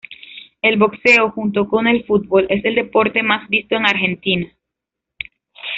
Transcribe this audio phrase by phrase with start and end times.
[0.63, 4.51] El boxeo, junto con el fútbol, es el deporte más visto en Argentina.